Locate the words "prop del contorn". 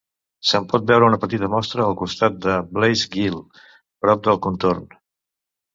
3.61-4.91